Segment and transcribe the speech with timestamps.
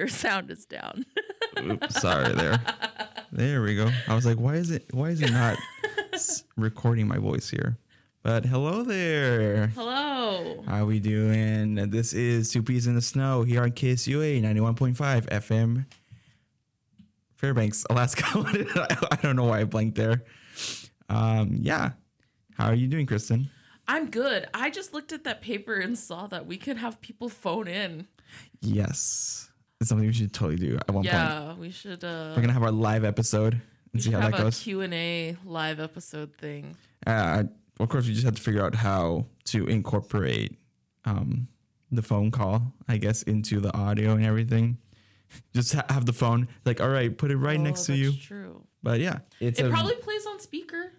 [0.00, 1.04] Your sound is down.
[1.70, 2.60] Oops, sorry there.
[3.32, 3.90] There we go.
[4.08, 5.56] I was like, why is it why is it not
[6.56, 7.78] recording my voice here?
[8.22, 9.68] But hello there.
[9.68, 10.62] Hello.
[10.66, 11.76] How we doing?
[11.90, 15.86] This is Two Peas in the Snow here on KSUA 91.5 FM.
[17.36, 18.24] Fairbanks, Alaska.
[18.34, 20.24] I, I don't know why I blanked there.
[21.08, 21.92] Um, yeah.
[22.58, 23.48] How are you doing, Kristen?
[23.88, 24.46] I'm good.
[24.52, 28.06] I just looked at that paper and saw that we could have people phone in.
[28.60, 29.49] Yes.
[29.80, 31.06] It's something we should totally do at one point.
[31.06, 33.60] Yeah, we should uh We're gonna have our live episode
[33.92, 34.60] and see should how have that a goes.
[34.62, 36.76] Q&A live episode thing.
[37.06, 37.44] uh,
[37.78, 40.58] of course, we just have to figure out how to incorporate
[41.06, 41.48] um,
[41.90, 44.76] the phone call, I guess, into the audio and everything.
[45.54, 48.10] Just ha- have the phone, like, all right, put it right Oh, next to you.
[48.10, 48.64] that's True.
[48.82, 50.92] But yeah, it's It a- probably plays on speaker.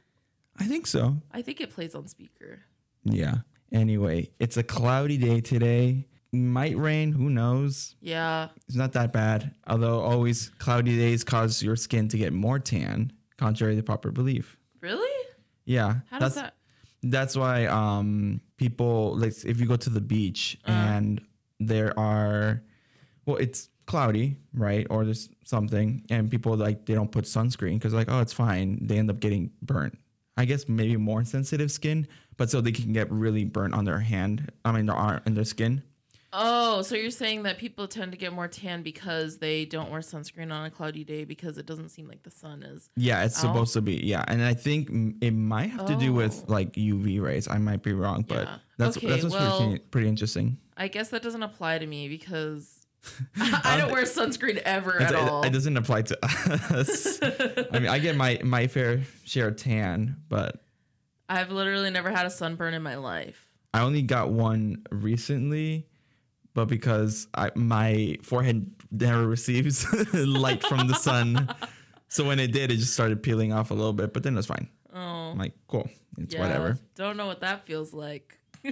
[0.58, 1.17] I think so.
[1.31, 2.61] I think it plays on speaker.
[3.03, 3.36] Yeah.
[3.72, 6.08] Anyway, it's a cloudy day today.
[6.33, 7.11] Might rain.
[7.11, 7.95] Who knows?
[8.01, 8.49] Yeah.
[8.67, 9.53] It's not that bad.
[9.67, 14.57] Although always cloudy days cause your skin to get more tan, contrary to popular belief.
[14.79, 15.09] Really?
[15.65, 15.95] Yeah.
[16.09, 16.53] How that's, does that
[17.03, 20.71] That's why um people like if you go to the beach Uh.
[20.71, 21.21] and
[21.59, 22.61] there are
[23.25, 27.93] well it's cloudy right or there's something and people like they don't put sunscreen because
[27.93, 29.97] like oh it's fine they end up getting burnt
[30.37, 33.99] i guess maybe more sensitive skin but so they can get really burnt on their
[33.99, 35.83] hand i mean their arm and their skin
[36.33, 39.99] Oh, so you're saying that people tend to get more tan because they don't wear
[39.99, 42.89] sunscreen on a cloudy day because it doesn't seem like the sun is.
[42.95, 43.47] yeah it's Oh.
[43.47, 44.89] supposed to be yeah and i think
[45.21, 46.53] it might have to do with Oh.
[46.53, 48.55] like uv rays i might be wrong but Yeah.
[48.77, 52.08] that's Okay, that's what's well- pretty, pretty interesting I guess that doesn't apply to me
[52.08, 52.86] because
[53.37, 55.43] I don't wear sunscreen ever at it, all.
[55.43, 57.20] it doesn't apply to us.
[57.21, 60.64] I mean, I get my my fair share of tan, but
[61.30, 63.47] I've literally never had a sunburn in my life.
[63.73, 65.87] I only got one recently.
[66.54, 71.50] But because I, my forehead never receives light from the sun,
[72.10, 74.14] so when it did, it just started peeling off a little bit.
[74.14, 74.67] But then it was fine.
[74.94, 76.42] Oh, I'm like, cool, it's yeah.
[76.42, 76.78] whatever.
[76.95, 78.38] Don't know what that feels like.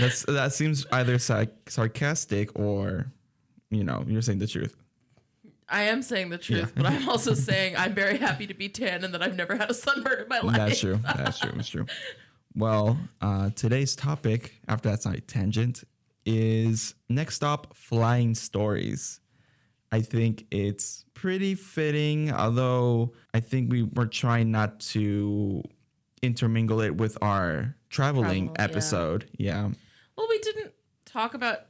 [0.00, 3.06] That's that seems either sarc- sarcastic or,
[3.70, 4.76] you know, you're saying the truth.
[5.68, 6.82] I am saying the truth, Yeah.
[6.82, 9.70] but I'm also saying I'm very happy to be tan and that I've never had
[9.70, 10.56] a sunburn in my life.
[10.56, 11.00] That's true.
[11.02, 11.52] That's true.
[11.54, 11.86] That's true.
[12.56, 15.84] Well, uh, today's topic, after that a tangent,
[16.24, 19.20] is next stop flying stories.
[19.92, 25.62] I think it's pretty fitting, although I think we were trying not to
[26.22, 29.28] intermingle it with our traveling Travel, episode.
[29.36, 29.68] Yeah.
[30.16, 30.72] Well, we didn't
[31.04, 31.60] talk about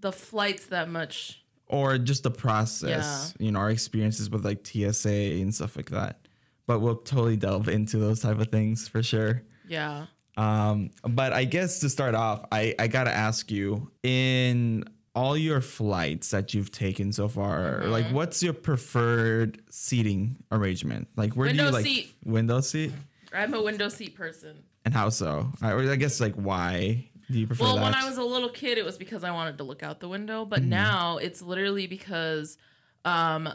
[0.00, 1.44] the flights that much.
[1.66, 6.26] Or just the process, you know, our experiences with like TSA and stuff like that.
[6.66, 9.42] But we'll totally delve into those type of things for sure.
[9.68, 10.06] Yeah.
[10.36, 14.84] Um, but I guess to start off, I, I gotta ask you in
[15.14, 17.90] all your flights that you've taken so far, Mm-hmm.
[17.90, 21.08] like what's your preferred seating arrangement?
[21.16, 22.14] Like where do you like seat.
[22.24, 22.92] window seat?
[23.34, 24.62] I'm a window seat person.
[24.84, 25.50] And how so?
[25.60, 27.82] I, I guess like why do you prefer Well, that?
[27.82, 30.08] when I was a little kid, it was because I wanted to look out the
[30.08, 30.42] window.
[30.42, 30.50] Mm-hmm.
[30.50, 32.56] But now it's literally because,
[33.04, 33.48] um,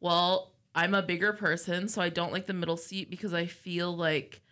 [0.00, 3.96] well, I'm a bigger person, so I don't like the middle seat because I feel
[3.96, 4.42] like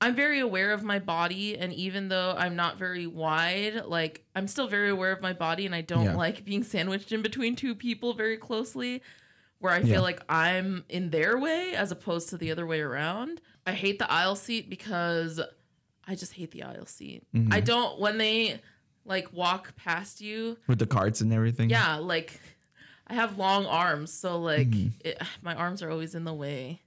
[0.00, 1.58] I'm very aware of my body.
[1.58, 5.66] And even though I'm not very wide, like I'm still very aware of my body,
[5.66, 6.16] and I don't Yeah.
[6.16, 9.02] like being sandwiched in between two people very closely.
[9.58, 10.00] Where I feel Yeah.
[10.00, 13.42] like I'm in their way as opposed to the other way around.
[13.66, 15.38] I hate the aisle seat because
[16.08, 17.24] I just hate the aisle seat.
[17.34, 17.52] Mm-hmm.
[17.52, 18.62] I don't when they
[19.04, 20.56] like walk past you.
[20.66, 21.68] with the carts and everything.
[21.68, 22.40] Yeah, like
[23.06, 24.88] I have long arms, so like Mm-hmm.
[25.04, 26.80] it, my arms are always in the way.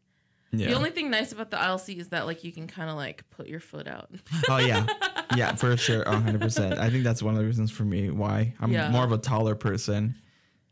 [0.55, 0.67] Yeah.
[0.69, 2.95] The only thing nice about the aisle seat is that like you can kind of
[2.95, 4.09] like put your foot out.
[4.49, 4.85] oh yeah,
[5.35, 6.77] yeah, for sure, hundred percent.
[6.79, 8.89] I think that's one of the reasons for me why I'm Yeah.
[8.91, 10.15] more of a taller person.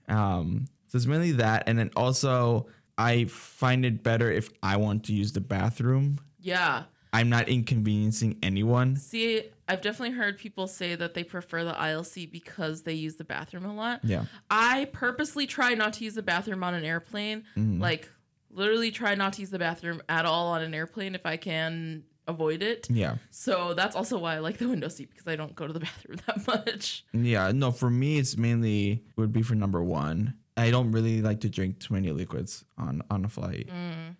[0.07, 2.68] Um, so it's mainly that, and then also
[2.98, 6.19] I find it better if I want to use the bathroom.
[6.39, 6.84] yeah.
[7.13, 8.95] I'm not inconveniencing anyone.
[8.95, 13.16] See, I've definitely heard people say that they prefer the aisle seat because they use
[13.18, 14.00] the bathroom a lot.
[14.06, 17.44] Yeah, I purposely try not to use the bathroom on an airplane.
[17.57, 17.81] Mm-hmm.
[17.81, 18.07] Like
[18.51, 22.03] literally try not to use the bathroom at all on an airplane if I can
[22.27, 22.88] avoid it.
[22.89, 25.74] yeah, So that's also why I like the window seat because I don't go to
[25.74, 27.03] the bathroom that much.
[27.13, 27.51] yeah.
[27.53, 30.36] No, for me, it's mainly would be for number one.
[30.57, 33.68] I don't really like to drink too many liquids on on a flight.
[33.69, 34.15] Mm.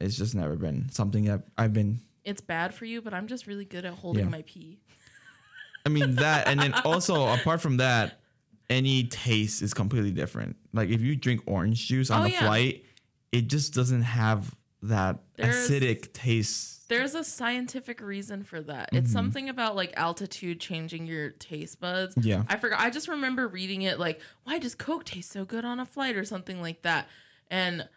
[0.00, 2.00] It's just never been something that I've been.
[2.24, 4.30] It's bad for you, but I'm just really good at holding Yeah.
[4.30, 4.78] my pee.
[5.86, 8.20] I mean that, and then also apart from that,
[8.68, 10.56] any taste is completely different.
[10.72, 12.40] Like if you drink orange juice on Oh, a yeah.
[12.40, 12.84] flight,
[13.32, 16.88] it just doesn't have that There's- acidic taste.
[16.88, 18.88] There's a scientific reason for that.
[18.88, 18.96] Mm-hmm.
[18.96, 22.16] It's something about like altitude changing your taste buds.
[22.20, 22.42] Yeah.
[22.48, 22.80] I forgot.
[22.80, 26.16] I just remember reading it like, why does Coke taste so good on a flight
[26.16, 27.08] or something like that?
[27.48, 27.88] And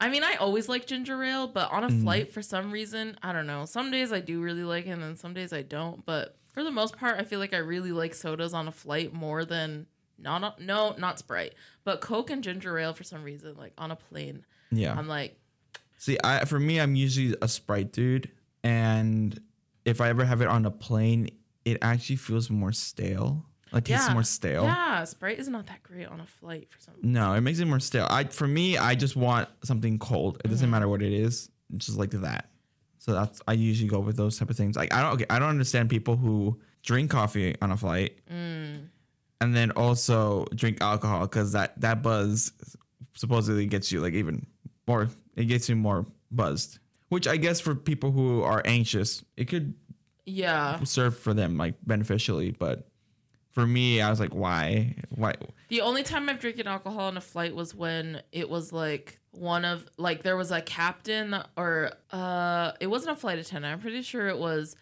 [0.00, 2.02] I mean, I always like ginger ale, but on a Mm-hmm.
[2.02, 3.64] flight, for some reason, I don't know.
[3.64, 6.04] Some days I do really like it, and then some days I don't.
[6.06, 9.12] But for the most part, I feel like I really like sodas on a flight
[9.12, 9.86] more than
[10.18, 10.60] not.
[10.60, 14.44] No, not Sprite, but Coke and ginger ale for some reason, like on a plane.
[14.70, 14.94] Yeah.
[14.96, 15.38] I'm like,
[15.98, 18.30] See, I for me, I'm usually a Sprite dude,
[18.62, 19.38] and
[19.84, 21.30] if I ever have it on a plane,
[21.64, 23.44] it actually feels more stale.
[23.72, 24.64] Like tastes yeah, more stale.
[24.64, 26.94] Yeah, Sprite is not that great on a flight for some.
[27.02, 28.06] No, it makes it more stale.
[28.10, 30.36] I for me, I just want something cold.
[30.36, 30.50] It Mm-hmm.
[30.52, 31.50] doesn't matter what it is.
[31.74, 32.50] It's just like that.
[32.98, 34.76] So that's I usually go with those type of things.
[34.76, 38.88] Like I don't okay, I don't understand people who drink coffee on a flight Mm.
[39.40, 42.52] and then also drink alcohol because that that buzz
[43.14, 44.46] supposedly gets you like even
[44.86, 45.08] more.
[45.36, 46.78] It gets you more buzzed.
[47.08, 49.74] Which I guess for people who are anxious, it could
[50.24, 50.82] Yeah.
[50.84, 52.50] serve for them like beneficially.
[52.50, 52.88] But
[53.52, 54.96] for me, I was like, why?
[55.14, 55.34] Why?
[55.68, 59.64] The only time I've drinking alcohol on a flight was when it was like one
[59.64, 63.72] of like there was a captain or uh it wasn't a flight attendant.
[63.72, 64.74] I'm pretty sure it was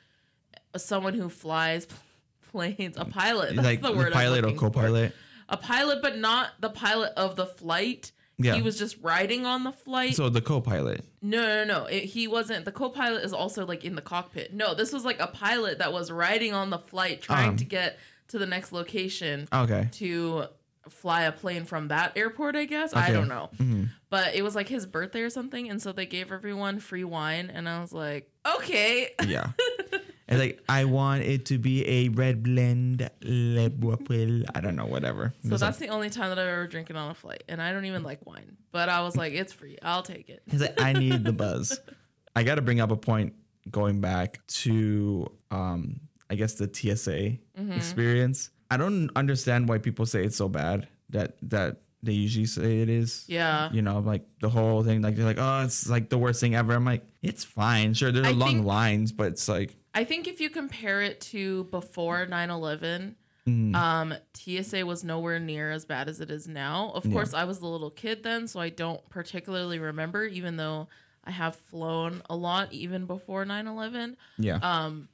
[0.76, 1.86] someone who flies
[2.52, 3.54] planes, a pilot.
[3.54, 4.08] That's like the word.
[4.08, 5.12] I'm pilot or co-pilot.
[5.48, 8.12] A pilot, but not the pilot of the flight.
[8.36, 8.54] Yeah.
[8.54, 10.14] He was just riding on the flight.
[10.16, 11.04] So the co-pilot.
[11.22, 11.84] No, no, no.
[11.86, 12.64] It, he wasn't.
[12.64, 14.52] The co-pilot is also like in the cockpit.
[14.52, 17.56] No, this was like a pilot that was riding on the flight, trying Um.
[17.58, 17.98] to get
[18.28, 19.88] to the next location Okay.
[19.92, 20.46] to
[20.88, 22.56] fly a plane from that airport.
[22.56, 23.00] I guess Okay.
[23.02, 23.88] I don't know, Mhm.
[24.10, 27.50] but it was like his birthday or something, and so they gave everyone free wine,
[27.54, 29.10] and I was like, okay.
[29.26, 29.52] Yeah.
[30.28, 34.44] and like I want it to be a red blend Le Boisville.
[34.54, 35.34] I don't know, whatever.
[35.42, 37.72] So There's that's the only time that I've ever drinking on a flight, and I
[37.72, 39.76] don't even like wine, but I was like, it's free.
[39.82, 40.42] I'll take it.
[40.50, 41.78] He's like, I need the buzz.
[42.36, 43.34] I got to bring up a point
[43.70, 47.72] going back to, um, I guess the TSA Mm-hmm.
[47.72, 48.50] experience.
[48.70, 52.88] I don't understand why people say it's so bad that that they usually say it
[52.88, 53.24] is.
[53.28, 53.70] Yeah.
[53.72, 56.54] You know, like the whole thing, like they're like, oh, it's like the worst thing
[56.56, 56.72] ever.
[56.74, 57.94] I'm like, it's fine.
[57.94, 61.64] Sure, there's long think- lines, but it's like, I think if you compare it to
[61.64, 63.74] before 9 11, Mm.
[63.76, 66.90] um, TSA was nowhere near as bad as it is now.
[66.94, 67.12] Of Yeah.
[67.12, 70.88] course, I was a little kid then, so I don't particularly remember, even though
[71.24, 74.16] I have flown a lot even before 9 11.
[74.38, 74.56] yeah.
[74.62, 75.08] Um,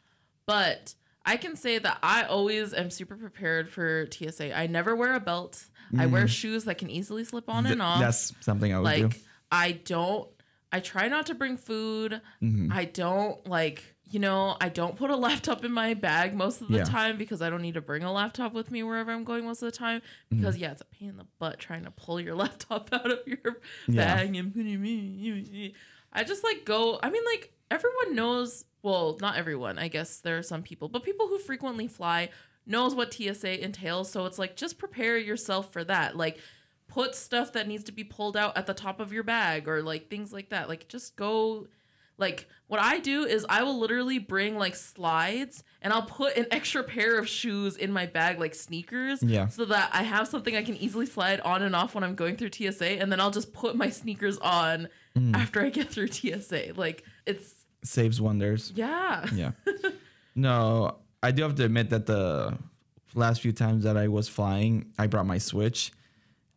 [0.47, 0.95] but
[1.27, 4.57] I can say that I always am super prepared for TSA.
[4.57, 5.65] I never wear a belt.
[5.99, 7.67] I wear shoes that can easily slip on Mm.
[7.67, 8.01] Th- and off.
[8.01, 9.21] That's something I would like do.
[9.51, 10.29] I don't
[10.73, 12.21] I try not to bring food.
[12.41, 12.71] Mm-hmm.
[12.73, 16.69] I don't like you know, I don't put a laptop in my bag most of
[16.69, 16.85] the Yeah.
[16.85, 19.63] time because I don't need to bring a laptop with me wherever I'm going most
[19.63, 20.01] of the time.
[20.01, 20.39] Mm-hmm.
[20.41, 23.21] Because yeah, it's a pain in the butt trying to pull your laptop out of
[23.27, 24.17] your Yeah.
[24.17, 25.73] bag and
[26.13, 30.39] I just like go I mean like everyone knows well, not everyone, I guess there
[30.39, 32.31] are some people, but people who frequently fly
[32.67, 34.11] knows what TSA entails.
[34.11, 36.17] So it's like just prepare yourself for that.
[36.17, 36.39] Like
[36.89, 39.83] put stuff that needs to be pulled out at the top of your bag or
[39.83, 40.67] like things like that.
[40.69, 41.67] Like just go
[42.21, 46.47] like what I do is I will literally bring like slides and I'll put an
[46.53, 49.49] extra pair of shoes in my bag like sneakers Yeah.
[49.49, 52.37] so that I have something I can easily slide on and off when I'm going
[52.37, 55.35] through TSA and then I'll just put my sneakers on Mm.
[55.35, 56.75] after I get through TSA.
[56.77, 58.73] Like it's Saves wonders.
[58.77, 59.27] yeah.
[59.35, 59.51] Yeah.
[60.37, 62.57] no, I do have to admit that the
[63.15, 65.91] last few times that I was flying, I brought my Switch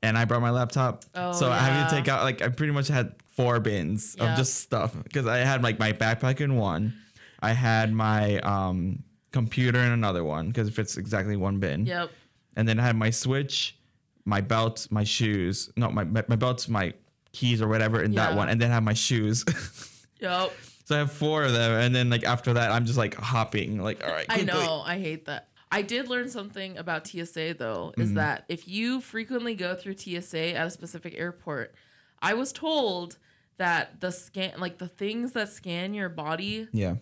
[0.04, 1.04] and I brought my laptop.
[1.16, 4.32] Oh, so I had to take out like I pretty much had four bins Yeah.
[4.32, 6.94] of just stuff because I had like my backpack in one.
[7.42, 11.86] I had my um computer in another one because it fits exactly one bin.
[11.86, 12.12] Yep.
[12.56, 13.78] And then I had my Switch,
[14.26, 15.70] my belt, my shoes.
[15.76, 16.94] No, my my, my belt's my
[17.32, 19.44] keys or whatever in that one, and then I have my shoes.
[20.20, 20.54] Yep.
[20.86, 23.82] So I have four of them, and then like after that, I'm just like hopping,
[23.82, 24.26] like all right.
[24.30, 24.82] I know.
[24.86, 25.50] I hate that.
[25.70, 28.16] I did learn something about TSA though, is Mm-hmm.
[28.16, 31.76] that if you frequently go through TSA at a specific airport,
[32.24, 33.18] I was told
[33.58, 36.96] that the scan like the things that scan your body Yeah,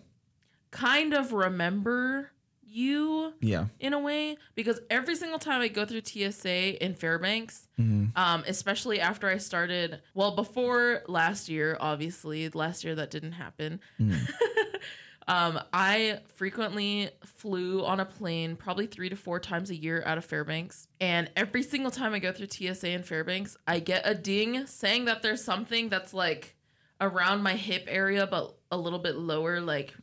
[0.70, 2.30] kind of remember
[2.64, 7.68] you yeah, in a way because every single time I go through TSA in Fairbanks,
[7.78, 8.16] Mm-hmm.
[8.16, 13.80] um, especially after I started, well, before last year, obviously, last year that didn't happen.
[14.00, 14.24] Mm-hmm.
[15.28, 20.18] Um, I frequently flew on a plane probably three to four times a year out
[20.18, 20.88] of Fairbanks.
[21.00, 25.04] And every single time I go through TSA in Fairbanks, I get a ding saying
[25.04, 26.56] that there's something that's like
[27.00, 29.94] around my hip area, but a little bit lower, like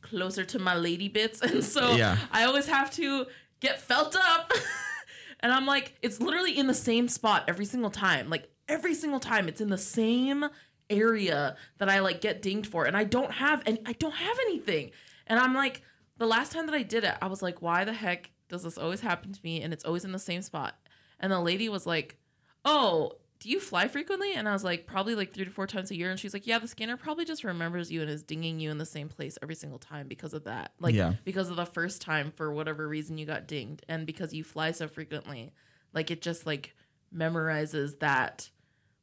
[0.00, 1.40] closer to my lady bits.
[1.42, 2.16] And so Yeah.
[2.30, 3.26] I always have to
[3.60, 4.52] get felt up.
[5.40, 8.30] and I'm like, it's literally in the same spot every single time.
[8.30, 10.46] Like every single time, it's in the same
[10.92, 12.84] area that I like get dinged for.
[12.84, 14.90] And I don't have and I don't have anything.
[15.26, 15.82] And I'm like,
[16.18, 18.76] the last time that I did it, I was like, why the heck does this
[18.78, 19.62] always happen to me?
[19.62, 20.76] And it's always in the same spot.
[21.18, 22.16] And the lady was like,
[22.64, 24.34] Oh, do you fly frequently?
[24.34, 26.12] And I was like, probably like three to four times a year.
[26.12, 28.78] And she's like, yeah, the scanner probably just remembers you and is dinging you in
[28.78, 30.70] the same place every single time because of that.
[30.78, 31.14] Like, Yeah.
[31.24, 34.70] because of the first time for whatever reason you got dinged and because you fly
[34.70, 35.52] so frequently.
[35.92, 36.76] Like, it just like
[37.12, 38.50] memorizes that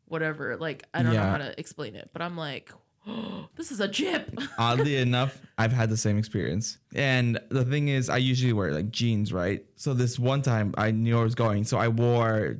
[0.09, 0.57] whatever.
[0.57, 1.31] Like, I don't know Yeah.
[1.31, 2.71] how to explain it, but I'm like,
[3.07, 4.37] oh, this is a jip.
[4.57, 6.77] Oddly enough, I've had the same experience.
[6.93, 9.63] And the thing is, I usually wear like jeans, right?
[9.77, 12.57] So this one time I knew I was going, so I wore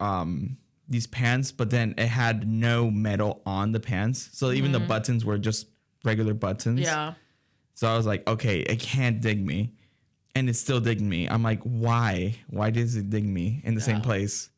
[0.00, 0.56] um
[0.88, 4.28] these pants, but then it had no metal on the pants.
[4.32, 5.66] So even the buttons were just
[6.04, 6.80] regular buttons.
[6.80, 7.14] yeah.
[7.74, 9.72] So I was like, okay, it can't dig me.
[10.34, 11.28] And it's still digging me.
[11.28, 12.36] I'm like, why?
[12.48, 14.02] Why does it dig me in the same Yeah.
[14.02, 14.50] place?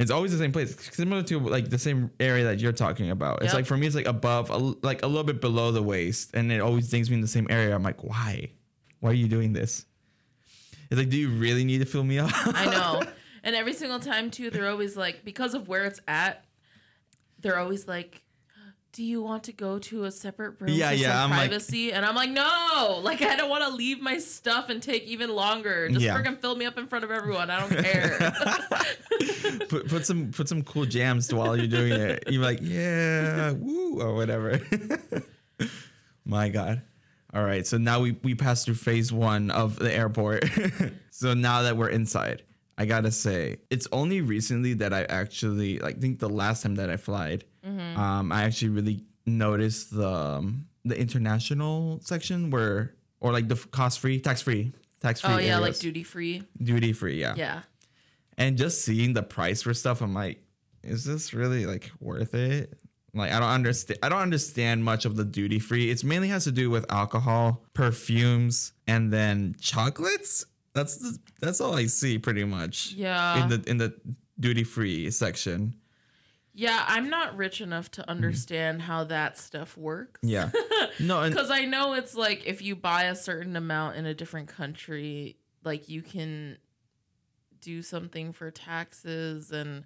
[0.00, 3.42] It's always the same place, similar to like the same area that you're talking about.
[3.42, 3.54] It's Yep.
[3.54, 6.50] like for me, it's like above, a like a little bit below the waist, and
[6.50, 7.74] it always dings me in the same area.
[7.74, 8.50] I'm like, why?
[9.00, 9.84] Why are you doing this?
[10.90, 12.30] It's like, do you really need to fill me up?
[12.34, 13.02] I know.
[13.42, 16.44] And every single time too, they're always like, because of where it's at,
[17.38, 18.22] they're always like,
[18.92, 21.48] "Do you want to go to a separate room Yeah, for yeah, some I'm like-
[21.50, 23.00] privacy?" and I'm like, "No!
[23.02, 25.88] Like, I don't want to leave my stuff and take even longer.
[25.88, 26.16] Just Yeah.
[26.16, 27.50] freaking fill me up in front of everyone.
[27.50, 28.32] I don't care."
[29.68, 32.24] put put some put some cool jams while you're doing it.
[32.28, 34.60] You're like, yeah, woo, or whatever.
[36.24, 36.82] My God.
[37.32, 37.66] All right.
[37.66, 40.44] So now we we passed through phase one of the airport.
[41.10, 42.42] so now that we're inside,
[42.76, 46.90] I gotta say, it's only recently that I actually like think the last time that
[46.90, 53.48] I flied, um, I actually really noticed the um, the international section where or like
[53.48, 55.30] the cost free, tax free, tax free.
[55.32, 56.42] oh yeah, like duty free.
[56.62, 57.20] duty free.
[57.20, 57.34] Yeah.
[57.36, 57.62] Yeah.
[58.38, 60.42] And just seeing the price for stuff, I'm like,
[60.82, 62.78] is this really like worth it?
[63.12, 63.98] Like I don't understand.
[64.02, 65.90] I don't understand much of the duty free.
[65.90, 70.46] It's mainly has to do with alcohol, perfumes, and then chocolates.
[70.74, 72.92] That's that's all I see pretty much.
[72.92, 73.42] Yeah.
[73.42, 73.94] In the in the
[74.38, 75.74] duty free section.
[76.60, 78.10] Yeah, I'm not rich enough to mm-hmm.
[78.10, 80.20] understand how that stuff works.
[80.22, 80.50] Yeah.
[80.98, 81.22] No.
[81.22, 84.48] And, Because I know it's like if you buy a certain amount in a different
[84.48, 86.58] country, like you can
[87.60, 89.84] do something for taxes and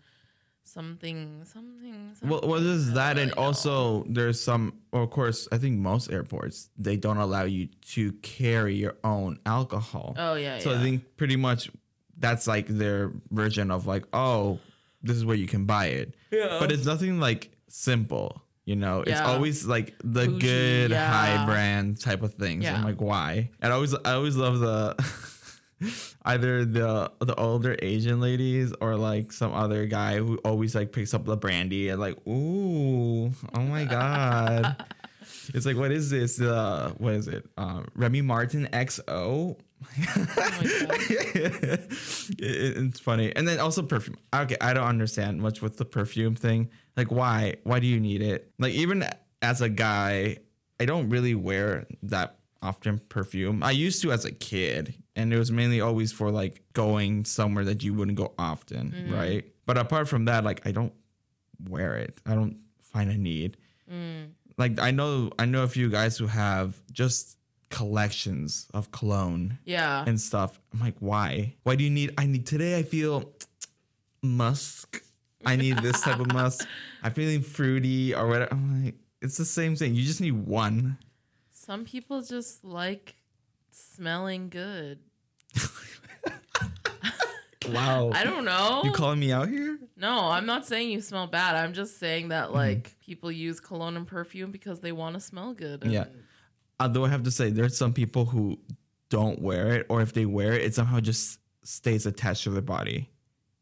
[0.65, 2.15] something, something.
[2.15, 3.47] something well, well, there's I that, don't and really know.
[3.47, 4.81] also there's some.
[4.93, 9.39] Well, of course, I think most airports they don't allow you to carry your own
[9.47, 10.15] alcohol.
[10.19, 10.79] Oh yeah, So yeah.
[10.79, 11.71] I think pretty much
[12.17, 14.59] that's like their version of like, oh,
[15.05, 16.15] this is where you can buy it.
[16.33, 16.57] Yeah.
[16.59, 18.43] But it's nothing like simple.
[18.65, 19.27] You know, it's Yeah.
[19.27, 21.13] always like the Bougie, good yeah.
[21.13, 22.65] high brand type of things.
[22.65, 22.77] Yeah.
[22.77, 23.51] I'm like, why?
[23.61, 24.97] And I always I always love the
[26.25, 31.13] either the the older Asian ladies or like some other guy who always like picks
[31.13, 34.83] up the brandy and like, ooh, oh my god.
[35.53, 36.41] It's like, what is this?
[36.41, 37.45] Uh, what is it?
[37.59, 39.59] Uh, Remy Martin XO.
[39.83, 40.27] Oh
[40.59, 41.89] my God.
[42.39, 43.35] It- it's funny.
[43.35, 44.17] And then also perfume.
[44.35, 46.71] Okay i don't understand much with the perfume thing.
[46.97, 47.57] Like why?
[47.65, 48.53] Why do you need it?
[48.59, 49.07] Like even
[49.43, 50.39] as a guy
[50.81, 53.63] i don't really wear that often perfume.
[53.63, 57.65] I used to as a kid and it was mainly always for like going somewhere
[57.65, 59.13] that you wouldn't go often mm.
[59.17, 59.45] right?
[59.67, 60.93] But apart from that like i don't
[61.69, 62.19] wear it.
[62.27, 63.57] I don't find a need.
[63.91, 64.31] Mm.
[64.57, 67.39] Like i know i know a few guys who have just
[67.75, 70.05] collections of cologne Yeah.
[70.07, 70.61] and stuff.
[70.73, 71.55] I'm like, why?
[71.65, 72.15] Why do you need?
[72.17, 72.79] I need today.
[72.79, 73.33] I feel
[74.23, 75.03] musk.
[75.45, 76.67] I need this type of musk.
[77.03, 78.53] I'm feeling fruity or whatever.
[78.55, 79.95] I'm like, it's the same thing.
[79.95, 80.99] You just need one.
[81.53, 83.17] Some people just like
[83.71, 85.01] smelling good.
[87.69, 88.11] Wow.
[88.13, 88.83] I don't know.
[88.85, 89.79] You calling me out here?
[89.97, 91.57] no, I'm not saying you smell bad.
[91.57, 92.55] I'm just saying that Mm-hmm.
[92.57, 95.83] like people use cologne and perfume because they want to smell good.
[95.83, 96.05] and- Yeah.
[96.81, 98.59] Although I have to say, there's some people who
[99.11, 102.63] don't wear it, or if they wear it, it somehow just stays attached to their
[102.63, 103.11] body.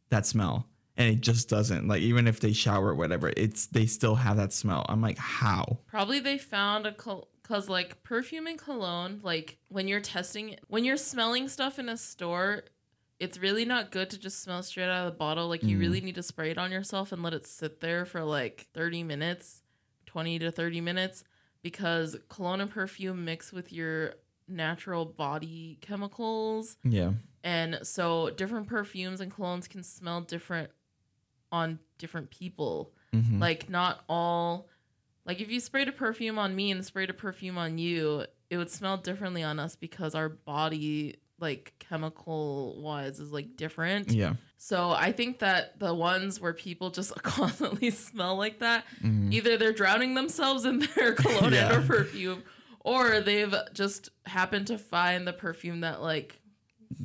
[0.08, 0.66] That smell,
[0.96, 1.88] and it just doesn't.
[1.88, 4.84] Like even if they shower or whatever, it's they still have that smell.
[4.88, 5.78] I'm like, how?
[5.86, 10.98] Probably they found a cause like perfume and cologne, like when you're testing when you're
[10.98, 12.64] smelling stuff in a store,
[13.18, 15.48] it's really not good to just smell straight out of the bottle.
[15.48, 15.80] Like you Mm.
[15.80, 19.02] really need to spray it on yourself and let it sit there for like 30
[19.02, 19.62] minutes,
[20.06, 21.24] 20 to 30 minutes
[21.62, 24.14] because cologne and perfume mix with your
[24.48, 26.76] natural body chemicals.
[26.84, 27.12] Yeah.
[27.44, 30.70] And so different perfumes and colognes can smell different
[31.50, 32.92] on different people.
[33.12, 33.40] Mhm.
[33.40, 34.68] Like not all
[35.24, 38.56] like if you sprayed a perfume on me and sprayed a perfume on you, it
[38.56, 44.10] would smell differently on us because our body like chemical wise is like different.
[44.10, 44.34] yeah.
[44.56, 49.32] So I think that the ones where people just constantly smell like that, Mhm.
[49.32, 51.76] either they're drowning themselves in their cologne Yeah.
[51.76, 52.44] or perfume,
[52.80, 56.40] or they've just happened to find the perfume that like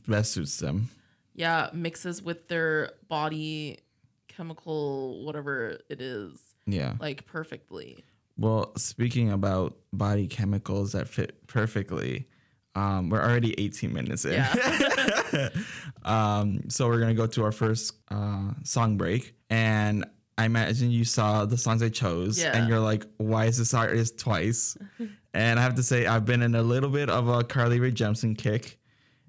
[0.07, 0.89] Best suits them.
[1.33, 3.79] yeah mixes with their body
[4.27, 6.95] chemical whatever it is Yeah.
[6.99, 8.05] like perfectly.
[8.37, 12.27] Well, speaking about body chemicals that fit perfectly,
[12.77, 14.33] um, we're already 18 minutes in.
[14.33, 15.49] Yeah.
[16.05, 20.05] um, so we're gonna go to our first uh, song break, and
[20.37, 22.55] I imagine you saw the songs I chose, Yeah.
[22.55, 24.77] and you're like, "Why is this artist twice?"
[25.33, 27.91] and I have to say, I've been in a little bit of a Carly Rae
[27.91, 28.77] Jepsen kick,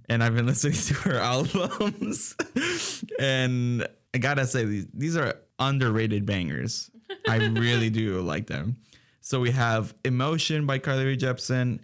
[0.08, 2.36] and I've been listening to her albums,
[3.18, 6.90] and I gotta say, these these are underrated bangers.
[7.26, 8.76] I really do like them.
[9.22, 11.80] So we have "Emotion" by Carly Rae Jepsen.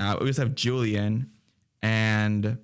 [0.00, 1.30] Uh, we also have Julien,
[1.82, 2.56] and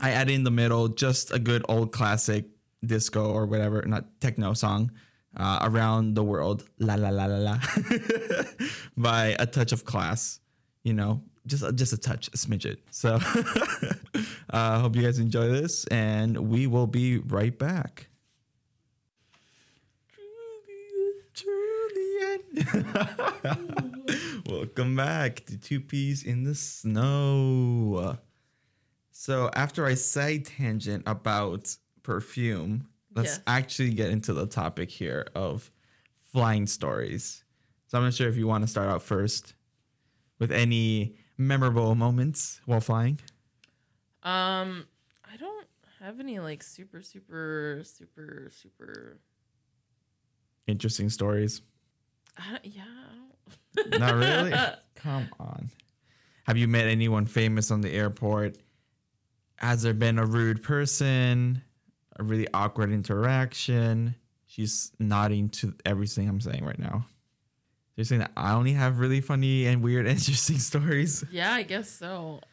[0.00, 2.46] I add in the middle just a good old classic
[2.84, 4.90] disco or whatever, not techno song,
[5.36, 7.58] uh, "Around the World," la la la la la,
[8.96, 10.40] by a touch of class.
[10.82, 12.78] You know, just just a touch, a smidget.
[12.90, 18.08] So, I uh, hope you guys enjoy this, and we will be right back.
[20.14, 22.45] Julien, Julien.
[24.48, 28.18] Welcome back to Two Peas in the Snow.
[29.10, 33.40] So after I side tangent about perfume, let's Yes.
[33.46, 35.70] actually get into the topic here of
[36.32, 37.44] flying stories.
[37.88, 39.54] So I'm not sure if you want to start out first
[40.38, 43.18] with any memorable moments while flying.
[44.22, 44.86] Um
[45.24, 45.66] I don't
[46.00, 49.18] have any like super super super super
[50.66, 51.60] Interesting stories.
[52.38, 52.82] I yeah,
[53.78, 54.54] I don't Not really.
[54.96, 55.70] Come on.
[56.44, 58.56] Have you met anyone famous on the airport?
[59.56, 61.62] Has there been a rude person?
[62.18, 64.14] A really awkward interaction?
[64.46, 67.06] She's nodding to everything I'm saying right now.
[67.96, 71.24] You're saying that I only have really funny and weird, interesting stories.
[71.30, 72.40] Yeah, I guess so.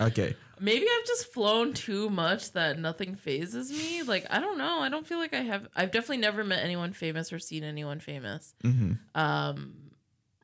[0.00, 0.34] Okay.
[0.62, 4.02] Maybe I've just flown too much that nothing phases me.
[4.04, 4.78] Like I don't know.
[4.78, 5.66] I don't feel like I have.
[5.74, 8.54] I've definitely never met anyone famous or seen anyone famous.
[8.62, 9.90] hmm Um,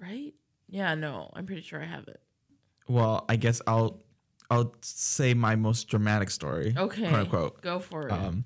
[0.00, 0.34] right?
[0.68, 2.18] Yeah, no, I'm pretty sure I haven't.
[2.88, 4.02] Well, I guess I'll
[4.50, 6.74] I'll say my most dramatic story.
[6.76, 7.60] Okay, Quote unquote.
[7.62, 8.12] go for it.
[8.12, 8.44] Um,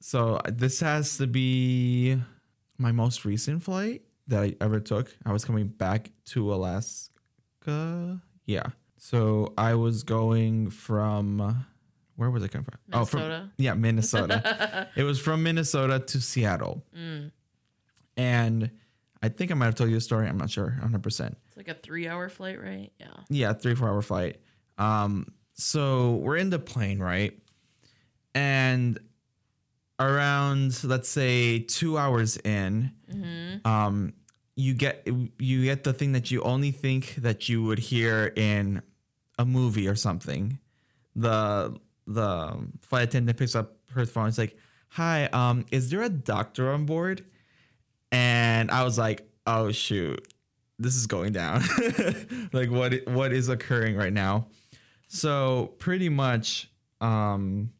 [0.00, 2.16] so this has to be
[2.78, 5.14] my most recent flight that I ever took.
[5.26, 8.22] I was coming back to Alaska.
[8.46, 8.66] Yeah.
[8.98, 11.64] So I was going from
[12.16, 12.78] where was it coming from?
[12.92, 13.50] Oh, from Minnesota?
[13.58, 14.88] yeah, Minnesota.
[14.96, 17.30] it was from Minnesota to Seattle, Mm.
[18.16, 18.70] and
[19.22, 20.28] I think I might have told you the story.
[20.28, 21.02] I'm not sure, 100.
[21.02, 22.92] percent It's like a three-hour flight, right?
[22.98, 23.06] Yeah.
[23.30, 24.40] yeah, three four hour flight.
[24.78, 27.38] Um, so we're in the plane, right?
[28.34, 28.98] And
[30.00, 33.66] around let's say two hours in, Mm-hmm.
[33.66, 34.12] um,
[34.56, 35.06] you get
[35.38, 38.82] you get the thing that you only think that you would hear in
[39.38, 40.58] a movie or something.
[41.16, 44.28] The the flight attendant picks up her phone.
[44.28, 44.56] It's like,
[44.90, 47.24] "Hi, um, is there a doctor on board?"
[48.12, 50.26] And I was like, "Oh shoot,
[50.78, 51.62] this is going down.
[52.52, 54.46] like what what is occurring right now?"
[55.08, 56.70] So pretty much,
[57.00, 57.72] um,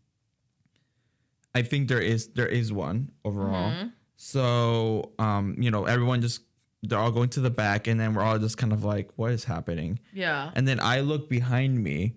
[1.55, 3.73] I think there is there is one overall.
[3.73, 3.93] Mhm.
[4.17, 6.41] So, um, you know, everyone just
[6.83, 9.33] they're all going to the back, and then we're all just kind of like, "What
[9.33, 10.51] is happening?" Yeah.
[10.55, 12.15] And then I look behind me,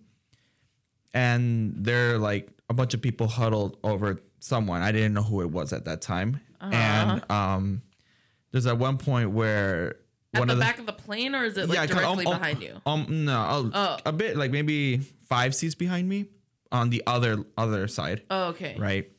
[1.13, 4.81] and there are like a bunch of people huddled over someone.
[4.81, 6.39] I didn't know who it was at that time.
[6.59, 6.71] Uh-huh.
[6.73, 7.81] And um,
[8.51, 9.95] there's at one point where
[10.33, 11.87] At one the of the back of the plane, or is it like Yeah, um,
[11.87, 12.81] directly um, behind you?
[12.85, 13.97] um no a, Oh.
[14.05, 14.97] a bit like maybe
[15.27, 16.27] five seats behind me
[16.71, 18.75] on the other other side Oh, okay.
[18.77, 19.11] right?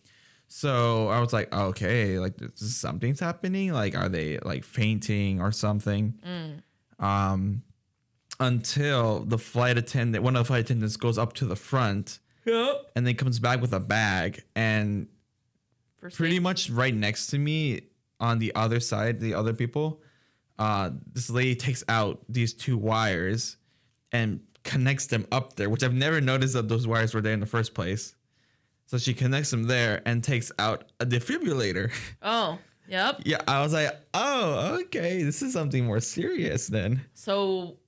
[0.54, 3.72] So I was like, okay, like something's happening.
[3.72, 6.12] Like, are they like fainting or something?
[6.26, 7.04] Mm.
[7.04, 7.62] Um,
[8.38, 12.90] until the flight attendant, one of the flight attendants, goes up to the front Yep.
[12.94, 15.06] and then comes back with a bag, and
[16.00, 17.82] First pretty thing- much right next to me
[18.20, 20.02] on the other side, the other people,
[20.58, 23.56] uh, this lady takes out these two wires
[24.12, 27.40] and connects them up there, which I've never noticed that those wires were there in
[27.40, 28.14] the first place.
[28.92, 31.90] So she connects them there and takes out a defibrillator.
[32.22, 33.22] Oh, Yep.
[33.24, 37.00] Yeah, I was like, oh, okay, this is something more serious then.
[37.14, 37.78] So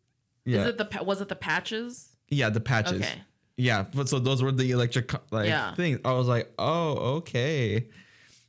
[0.46, 2.08] Yeah, is it the was it the patches?
[2.30, 3.02] yeah, the patches.
[3.02, 3.20] Okay.
[3.58, 5.74] Yeah, but so those were the electric like Yeah.
[5.74, 5.98] things.
[6.06, 7.86] I was like, oh, okay.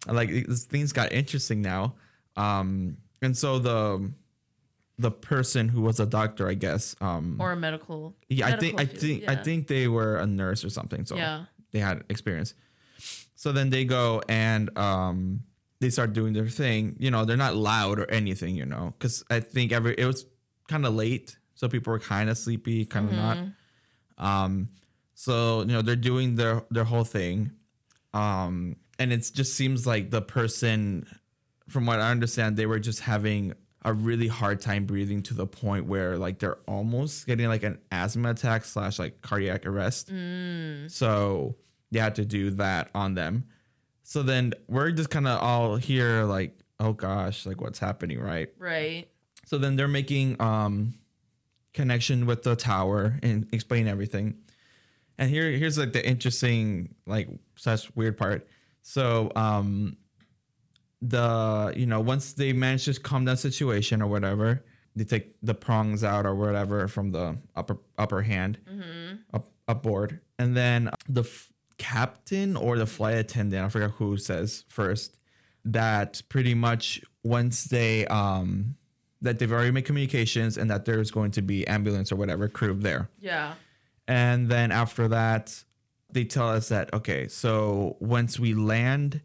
[0.08, 1.96] Like things got interesting now.
[2.38, 4.14] Um, and so the
[4.98, 6.96] the person who was a doctor, I guess.
[7.02, 8.16] Um, Or a medical?
[8.30, 11.04] yeah, I think I think field, I think they were a nurse or something.
[11.06, 11.46] So Yeah.
[11.76, 12.54] They had experience.
[13.36, 15.42] So then they go and um
[15.82, 16.96] they start doing their thing.
[17.00, 20.26] You know, they're not loud or anything, you know, because I think every it was
[20.68, 23.38] kind of late, so people were kind of sleepy, kind of not.
[24.18, 24.70] Um,
[25.14, 27.52] so you know they're doing their their whole thing,
[28.14, 31.06] um, and it just seems like the person,
[31.68, 35.46] from what I understand, they were just having a really hard time breathing to the
[35.46, 40.10] point where like they're almost getting like an asthma attack slash like cardiac arrest.
[40.88, 41.56] So
[41.92, 43.46] they had to do that on them.
[44.04, 48.50] So then we're just kind of all here like, oh gosh, like what's happening, right?
[48.60, 49.08] Right.
[49.46, 50.94] So then they're making um
[51.74, 54.38] connection with the tower and explain everything.
[55.18, 58.48] And here here's like the interesting like such weird part.
[58.82, 59.98] So um
[61.02, 64.64] the you know once they manage to calm down situation or whatever,
[64.96, 68.58] they take the prongs out or whatever from the upper upper hand
[69.34, 74.66] up upboard, and then the f- captain or the flight attendant, I forgot who says
[74.68, 75.18] first
[75.66, 78.76] that pretty much once they um
[79.22, 82.74] that they've already made communications and that there's going to be ambulance or whatever crew
[82.76, 83.10] there.
[83.20, 83.54] Yeah.
[84.08, 85.64] And then after that,
[86.12, 89.22] they tell us that okay, so once we land,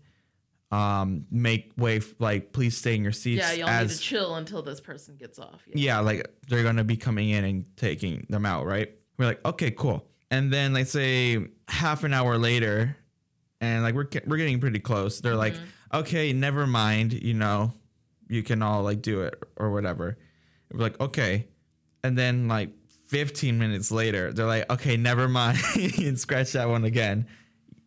[0.73, 3.43] um, make way f- like please stay in your seats.
[3.43, 3.53] Yeah.
[3.53, 5.63] Y'all as need to chill until this person gets off.
[5.67, 5.97] Yeah.
[5.97, 8.91] yeah, like they're gonna be coming in and taking them out, right?
[9.19, 10.07] We're like, okay, cool.
[10.31, 11.38] And then like say
[11.69, 12.97] half an hour later,
[13.61, 15.21] and like we're we're getting pretty close.
[15.21, 15.55] They're like,
[15.93, 17.12] okay, never mind.
[17.12, 17.73] You know,
[18.29, 20.16] you can all like do it or whatever.
[20.73, 21.49] We're like, okay.
[22.05, 22.71] And then like
[23.09, 25.59] 15 minutes later, they're like, okay, never mind.
[25.99, 27.27] and scratch that one again.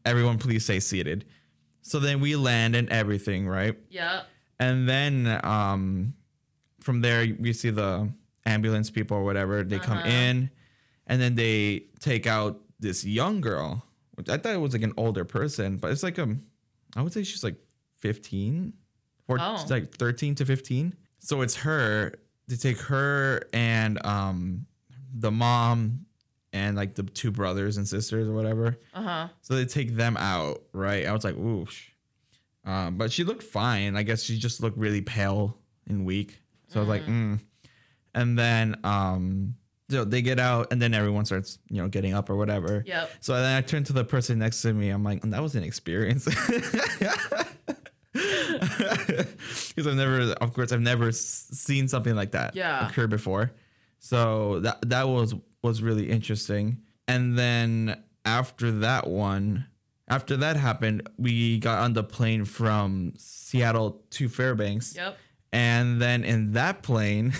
[0.05, 1.23] Everyone, please stay seated.
[1.81, 3.77] So then we land and everything, right?
[3.89, 4.23] Yeah.
[4.59, 6.13] and then um
[6.81, 8.09] from there you see the
[8.45, 10.07] ambulance people or whatever they come Uh-huh.
[10.09, 10.49] in
[11.13, 14.93] and then they take out this young girl which i thought it was like an
[14.97, 16.41] older person but it's like um
[16.95, 17.55] i would say she's like
[17.99, 18.73] 15
[19.27, 19.65] or Oh.
[19.69, 22.13] like 13 to 15 so it's her
[22.47, 24.65] they take her and um
[25.13, 26.05] the mom
[26.51, 29.27] and like the two brothers and sisters or whatever Uh huh.
[29.41, 31.05] so they take them out, right?
[31.07, 31.65] I was like, ooh.
[32.65, 33.95] Um, but she looked fine.
[33.97, 36.39] I guess she just looked really pale and weak.
[36.67, 37.39] So I was like, mm.
[38.15, 39.55] And then um,
[39.93, 42.83] so they get out, and then everyone starts, you know, getting up or whatever.
[42.85, 43.09] Yep.
[43.21, 44.89] So then I turned to the person next to me.
[44.89, 46.27] I'm like, that was an experience.
[48.13, 52.87] Because I've never, of course, I've never seen something like that Yeah.
[52.87, 53.51] occur before.
[53.99, 56.77] So that that was was really interesting.
[57.07, 59.65] And then after that one,
[60.07, 64.95] after that happened, we got on the plane from Seattle to Fairbanks.
[64.95, 65.17] Yep.
[65.51, 67.33] And then in that plane,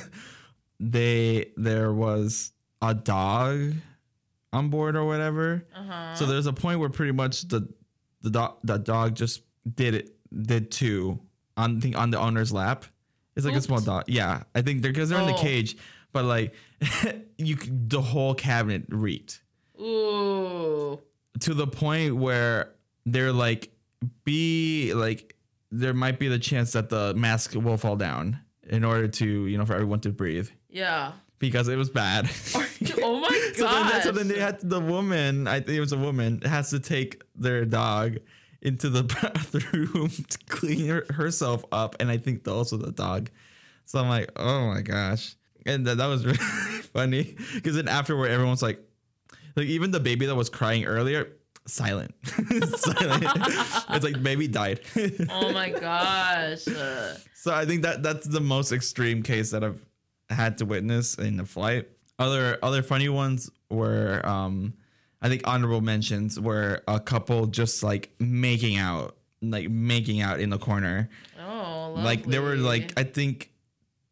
[0.80, 3.72] they there was a dog
[4.52, 5.66] on board or whatever.
[5.74, 6.14] Uh huh.
[6.14, 7.68] So there's a point where pretty much the
[8.22, 9.42] the dog the dog just
[9.74, 11.20] did it did too
[11.56, 12.84] on think on the owner's lap.
[13.36, 14.04] It's like a small dog.
[14.06, 15.38] Yeah, I think they're because they're in the Oh.
[15.42, 15.76] cage,
[16.12, 16.54] but like
[17.38, 19.42] you the whole cabinet reeked
[19.80, 20.98] Ooh.
[21.40, 22.72] to the point where
[23.04, 23.70] they're like
[24.24, 25.34] be like
[25.70, 29.56] there might be the chance that the mask will fall down in order to you
[29.58, 31.12] know for everyone to breathe Yeah.
[31.38, 32.28] because it was bad.
[33.02, 34.02] oh my So god.
[34.02, 35.46] so then they had the woman.
[35.48, 38.16] I think it was a woman has to take their dog
[38.62, 43.30] into the bathroom to clean her, herself up, and I think the, also the dog.
[43.84, 48.28] So I'm like, oh my gosh, and that, that was really funny because then afterward,
[48.30, 48.80] everyone's like,
[49.54, 51.28] like even the baby that was crying earlier,
[51.66, 53.24] silent, silent.
[53.90, 54.80] it's like baby died.
[55.30, 56.64] oh my gosh.
[57.34, 59.84] So I think that that's the most extreme case that I've
[60.30, 61.88] had to witness in a flight.
[62.18, 64.74] Other other funny ones were um
[65.22, 70.50] I think honorable mentions were a couple just like making out, like making out in
[70.50, 71.08] the corner.
[71.40, 72.92] oh, Like there were like.
[72.98, 73.50] I think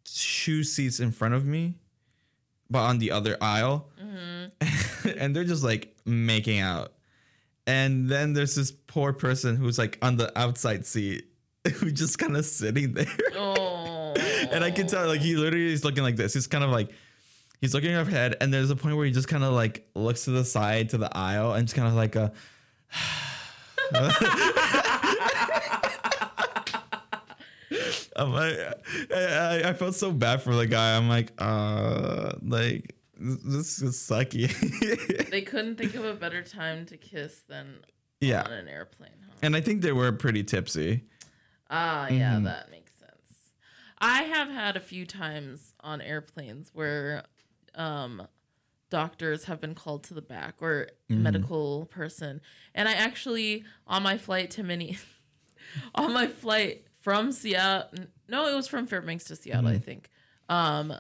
[0.04, 1.74] two seats in front of me,
[2.70, 3.88] but on the other aisle.
[5.18, 6.93] and they're just like making out.
[7.66, 11.24] And then there's this poor person who's like on the outside seat
[11.74, 13.06] who's just kind of sitting there.
[13.34, 14.14] Oh.
[14.52, 16.34] And I can tell, like, he literally is looking like this.
[16.34, 16.90] He's kind of like,
[17.60, 20.26] he's looking up ahead, and there's a point where he just kind of like looks
[20.26, 22.32] to the side to the aisle and just kind of like a.
[28.16, 28.56] I'm like,
[29.12, 30.96] I, I felt so bad for the guy.
[30.96, 34.50] I'm like, uh, like this is sucky.
[35.30, 37.78] they couldn't think of a better time to kiss than
[38.20, 39.10] yeah, on an airplane.
[39.26, 39.34] Huh?
[39.42, 41.04] and I think they were pretty tipsy.
[41.70, 43.50] Ah, yeah, that makes sense.
[43.98, 47.24] I have had a few times on airplanes where
[47.74, 48.26] um,
[48.90, 52.40] doctors have been called to the back or medical person,
[52.74, 54.98] and I actually on my flight to Minnie,
[55.94, 57.88] on my flight from Seattle,
[58.28, 60.10] no, it was from Fairbanks to Seattle, I think.
[60.48, 60.94] Um,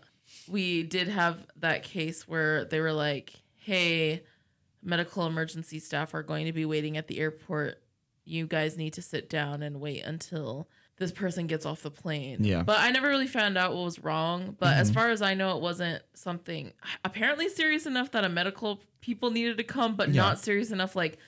[0.48, 4.22] we did have that case where they were like, "Hey,
[4.82, 7.82] medical emergency staff are going to be waiting at the airport.
[8.24, 12.44] You guys need to sit down and wait until this person gets off the plane.
[12.44, 12.62] Yeah.
[12.62, 14.56] But I never really found out what was wrong.
[14.60, 16.72] But as far as I know, it wasn't something
[17.04, 20.22] apparently serious enough that a medical people needed to come, but Yeah.
[20.22, 20.94] not serious enough.
[20.94, 21.18] Like,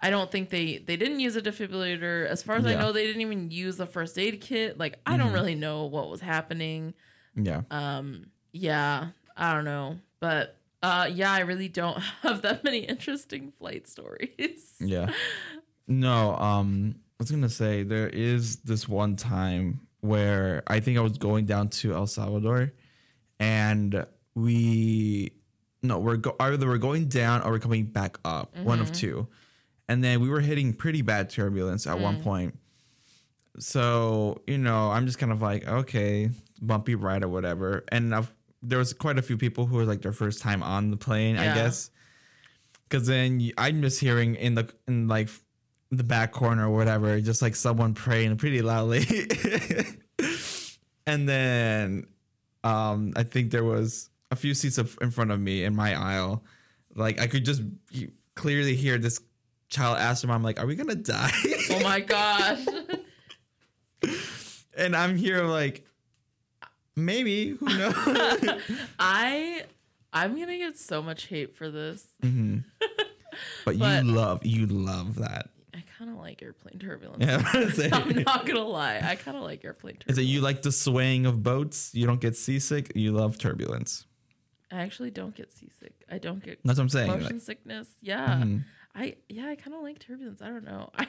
[0.00, 2.26] I don't think they they didn't use a defibrillator.
[2.26, 4.76] As far as I know, they didn't even use a first aid kit.
[4.76, 6.94] Like, I don't really know what was happening
[7.36, 7.62] Yeah.
[7.70, 13.52] um yeah i don't know but uh yeah i really don't have that many interesting
[13.58, 14.74] flight stories.
[14.80, 15.10] Yeah.
[15.88, 21.00] No, um, I was gonna say there is this one time where I think I
[21.00, 22.72] was going down to El Salvador,
[23.40, 25.32] and we
[25.82, 29.26] no, we're go- either we're going down or we're coming back up, one of two,
[29.88, 32.56] and then we were hitting pretty bad turbulence at one point.
[33.58, 38.32] So you know, I'm just kind of like, okay, bumpy ride or whatever, and I've,
[38.62, 41.36] there was quite a few people who were like their first time on the plane,
[41.36, 41.54] I Yeah.
[41.54, 41.90] guess
[42.88, 45.28] because then I'm just hearing in the in like
[45.90, 49.04] the back corner or whatever, just like someone praying pretty loudly,
[51.06, 52.06] and then
[52.64, 55.94] um, I think there was a few seats of, in front of me in my
[56.00, 56.44] aisle,
[56.94, 57.62] like I could just
[58.34, 59.20] clearly hear this
[59.68, 61.30] child ask her mom, like, "Are we gonna die?"
[61.70, 62.64] oh my gosh
[64.76, 65.86] and I'm here like,
[66.96, 67.94] maybe who knows?
[68.98, 69.64] i
[70.12, 72.60] i'm gonna get so much hate for this but,
[73.64, 75.48] But- you love you love that.
[75.74, 79.16] i kind of like airplane turbulence Yeah, I was gonna i'm not gonna lie i
[79.16, 80.18] kind of like airplane turbulence.
[80.18, 81.90] Is turbulence it you like the swaying of boats?
[81.94, 82.92] You don't get seasick.
[82.94, 84.04] You love turbulence.
[84.70, 87.08] i actually don't get seasick i don't get That's what I'm saying.
[87.08, 87.38] motion like- mm-hmm.
[87.38, 88.44] sickness yeah
[88.94, 91.06] i yeah i kind of like turbulence i don't know i,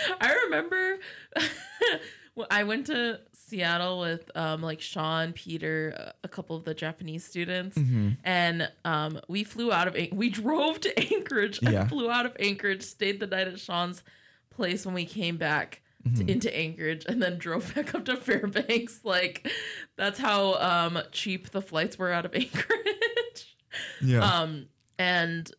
[0.20, 0.98] I remember
[2.50, 7.78] i went to seattle with um like sean peter a- couple of the japanese students
[7.78, 8.10] Mm-hmm.
[8.24, 11.86] and um we flew out of we drove to anchorage and Yeah.
[11.88, 14.02] flew out of anchorage stayed the night at sean's
[14.50, 16.24] place when we came back Mm-hmm.
[16.26, 19.50] to, into anchorage and then drove back up to fairbanks like
[19.96, 23.56] that's how um cheap the flights were out of anchorage
[24.00, 24.20] yeah.
[24.20, 24.66] um,
[25.00, 25.50] and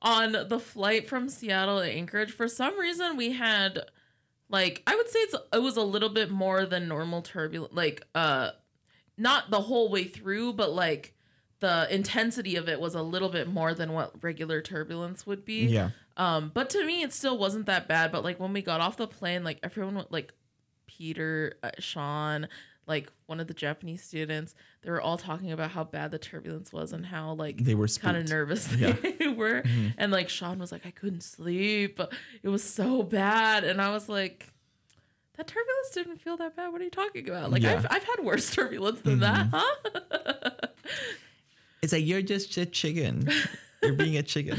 [0.00, 3.80] on the flight from Seattle to Anchorage, for some reason we had
[4.48, 8.06] like I would say it's it was a little bit more than normal turbulent like
[8.14, 8.50] uh
[9.18, 11.14] not the whole way through, but like
[11.60, 15.66] the intensity of it was a little bit more than what regular turbulence would be.
[15.66, 15.90] yeah.
[16.16, 18.12] Um, but to me, it still wasn't that bad.
[18.12, 20.32] But like when we got off the plane, like everyone, like
[20.86, 22.48] Peter, uh, Sean,
[22.88, 26.72] like one of the Japanese students, they were all talking about how bad the turbulence
[26.72, 28.92] was and how like They were kind of nervous Yeah.
[28.92, 29.62] they were.
[29.62, 29.88] Mm-hmm.
[29.98, 32.00] And like Sean was like, I couldn't sleep.
[32.42, 33.64] It was so bad.
[33.64, 34.52] And I was like,
[35.36, 36.72] that turbulence didn't feel that bad.
[36.72, 37.52] What are you talking about?
[37.52, 37.74] Like Yeah.
[37.74, 39.56] I've, I've had worse turbulence than that, mm-hmm.
[39.56, 40.68] huh?
[41.82, 43.28] It's like you're just a chicken.
[43.82, 44.58] you're being a chicken.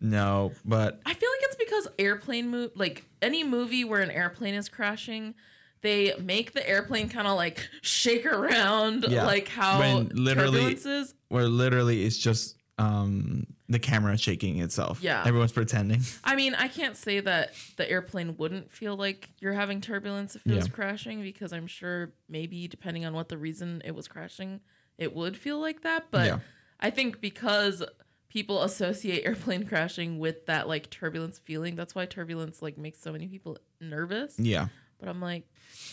[0.00, 4.54] no, but I feel like it's because airplane move like any movie where an airplane
[4.54, 5.34] is crashing,
[5.82, 9.24] they make the airplane kind of like shake around Yeah.
[9.26, 11.14] like how When literally- is.
[11.28, 15.02] where literally it's just um the camera shaking itself.
[15.02, 15.22] Yeah.
[15.26, 16.00] Everyone's pretending.
[16.24, 20.46] I mean, I can't say that the airplane wouldn't feel like you're having turbulence if
[20.46, 24.60] it was crashing because I'm sure maybe depending on what the reason it was crashing,
[24.96, 26.06] it would feel like that.
[26.10, 26.38] But Yeah.
[26.80, 27.82] I think because
[28.30, 33.12] people associate airplane crashing with that like turbulence feeling, that's why turbulence like makes so
[33.12, 34.38] many people nervous.
[34.38, 34.68] Yeah.
[34.98, 35.46] But I'm like,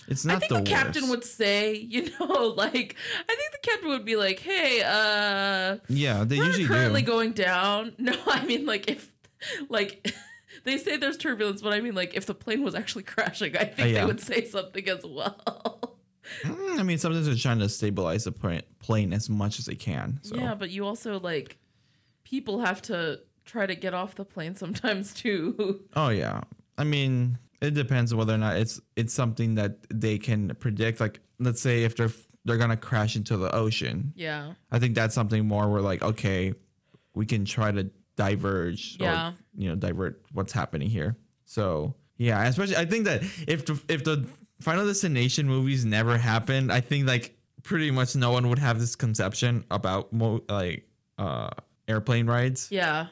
[0.08, 2.96] It's I think the, the, captain would say, you know, like
[3.28, 7.08] I think the captain would be like, "Hey, uh, Yeah, they we're usually currently do.
[7.08, 9.12] going down." No, I mean like if
[9.70, 10.12] like
[10.64, 13.66] they say there's turbulence, but I mean like if the plane was actually crashing, I
[13.66, 14.00] think Uh, yeah.
[14.02, 15.98] they would say something as well.
[16.44, 19.76] Mm, I mean, sometimes they're trying to stabilize the plane, plane as much as they
[19.76, 20.20] can.
[20.24, 21.58] So Yeah, but you also like
[22.24, 25.84] people have to try to get off the plane sometimes too.
[25.96, 26.42] Oh yeah.
[26.78, 31.00] I mean, it depends on whether or not it's it's something that they can predict.
[31.00, 32.12] Like, let's say if they're
[32.46, 34.14] they're gonna crash into the ocean.
[34.16, 34.54] yeah.
[34.72, 36.54] I think that's something more where like, okay,
[37.16, 39.30] we can try to diverge Yeah.
[39.30, 41.18] or you know divert what's happening here.
[41.46, 44.28] So yeah, especially I think that if the if the
[44.62, 48.96] Final Destination movies never happened, I think like pretty much no one would have this
[48.96, 50.88] conception about mo- like
[51.18, 51.50] uh
[51.88, 52.68] airplane rides.
[52.72, 53.08] Yeah.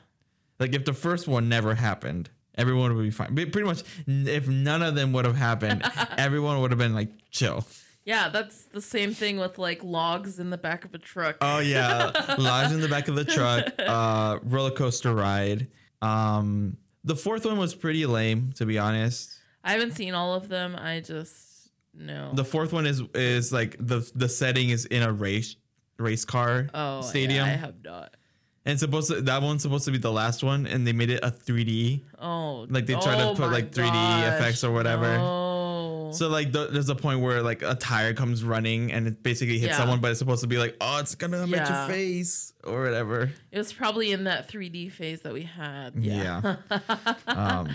[0.59, 3.35] Like if the first one never happened, everyone would be fine.
[3.35, 5.83] But pretty much, if none of them would have happened,
[6.17, 7.65] everyone would have been like chill.
[8.05, 11.37] Yeah, that's the same thing with like logs in the back of a truck.
[11.41, 15.67] Oh yeah, logs in the back of the truck, uh, roller coaster ride.
[16.01, 19.37] Um, the fourth one was pretty lame, to be honest.
[19.63, 20.75] I haven't seen all of them.
[20.75, 22.31] I just no.
[22.33, 25.55] The fourth one is is like the the setting is in a race
[25.97, 28.15] race car oh, stadium, Yeah, I have not.
[28.65, 31.19] And supposed to that one's supposed to be the last one, and they made it
[31.23, 32.01] a 3D.
[32.19, 35.17] Oh, Like, they try to oh put, like, 3D gosh, effects or whatever.
[35.17, 36.11] No.
[36.13, 39.57] So like the, there's a point where like a tire comes running and it basically
[39.57, 39.77] hits Yeah.
[39.77, 43.31] someone, but it's supposed to be like, oh, it's gonna make your face or whatever.
[43.51, 45.95] it was probably in that 3D phase that we had.
[45.95, 46.57] Yeah.
[47.27, 47.67] um,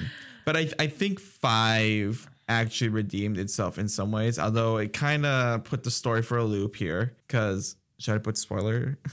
[0.45, 5.65] but I I think five actually redeemed itself in some ways, although it kind of
[5.65, 7.17] put the story for a loop here.
[7.27, 8.99] Because should I put spoiler?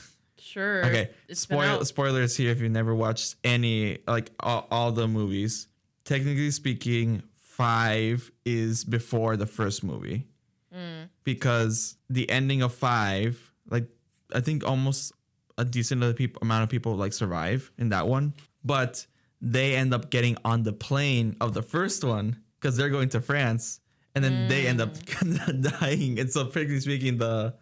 [0.46, 0.86] sure.
[0.86, 5.68] okay, It's spoil spoilers here if you've never watched any like all, all the movies.
[6.04, 10.28] Technically speaking, five is before the first movie
[10.76, 11.08] Mm.
[11.24, 13.88] because the ending of five, like
[14.34, 15.14] I think almost
[15.58, 18.34] a decent of people, amount of people like survive in that one,
[18.66, 19.06] but
[19.42, 23.22] they end up getting on the plane of the first one because they're going to
[23.22, 23.80] France,
[24.16, 24.96] and then they end up
[25.80, 26.20] dying.
[26.20, 27.54] And so, practically speaking, the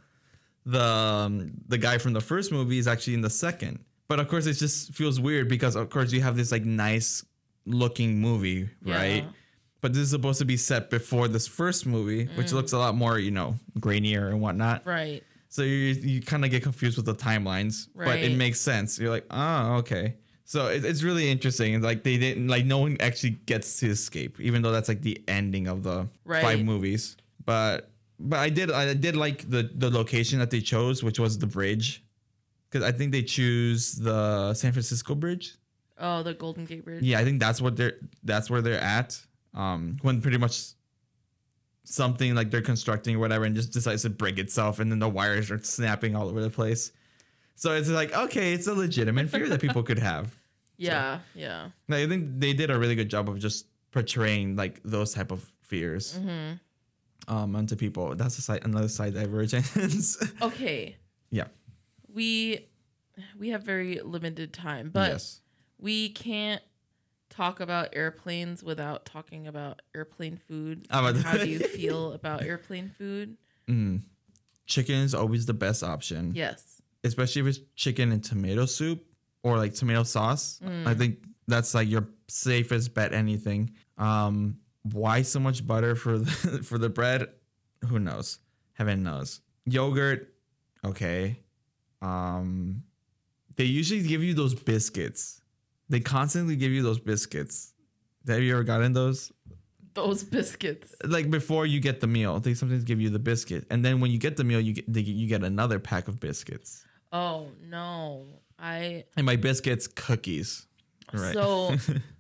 [0.66, 3.80] the um, the guy from the first movie is actually in the second.
[4.08, 7.26] But of course, it just feels weird because of course you have this like nice
[7.66, 9.26] looking movie, right?
[9.82, 12.54] But this is supposed to be set before this first movie, which Mm.
[12.54, 14.86] looks a lot more, you know, grainier and whatnot.
[14.86, 15.24] Right.
[15.50, 18.98] So you you kind of get confused with the timelines, but it makes sense.
[19.00, 20.16] You're like, oh, okay.
[20.46, 21.74] So it, it's really interesting.
[21.74, 25.02] It's like they didn't like no one actually gets to escape, even though that's like
[25.02, 26.08] the ending of the
[26.44, 27.18] five movies.
[27.46, 31.38] But but I did I did like the the location that they chose, which was
[31.38, 32.04] the bridge,
[32.70, 35.56] because I think they choose the San Francisco Bridge.
[35.98, 37.04] Oh, the Golden Gate Bridge.
[37.04, 39.20] Yeah, I think that's what they're that's where they're at.
[39.54, 40.74] Um, when pretty much
[41.84, 45.10] something like they're constructing or whatever, and just decides to break itself, and then the
[45.10, 46.92] wires are snapping all over the place.
[47.56, 50.36] So it's like okay, it's a legitimate fear that people could have.
[50.76, 51.20] Yeah.
[51.36, 51.70] Yeah.
[51.88, 55.32] Like, I think they did a really good job of just portraying like those type
[55.32, 56.56] of fears Mm-hmm.
[57.28, 58.16] Um onto people.
[58.16, 60.18] That's a side another side divergence.
[60.42, 60.96] Okay.
[61.30, 61.48] yeah.
[62.14, 62.68] We
[63.38, 65.42] we have very limited time, but yes.
[65.80, 66.62] we can't
[67.30, 70.86] talk about airplanes without talking about airplane food.
[70.90, 73.38] How about How do you feel about airplane food?
[73.68, 74.02] Mm.
[74.66, 76.34] Chicken is always the best option.
[76.36, 76.82] Yes.
[77.04, 79.04] especially if it's chicken and tomato soup
[79.44, 80.60] or like tomato sauce.
[80.86, 83.14] I think that's like your safest bet.
[83.14, 83.72] Anything.
[83.98, 86.32] Um, why so much butter for the
[86.64, 87.28] for the bread?
[87.88, 88.40] Who knows?
[88.74, 89.42] Heaven knows.
[89.66, 90.34] Yogurt,
[90.86, 91.40] okay.
[92.02, 92.84] Um,
[93.56, 95.42] they usually give you those biscuits.
[95.90, 97.74] They constantly give you those biscuits.
[98.28, 99.32] Have you ever gotten those?
[99.94, 100.96] Those biscuits.
[101.04, 104.12] Like before you get the meal, they sometimes give you the biscuit, and then when
[104.12, 106.84] you get the meal, you get they, you get another pack of biscuits.
[107.12, 108.26] Oh no.
[108.58, 110.66] I And my biscuits, cookies.
[111.14, 111.34] Right.
[111.34, 111.76] So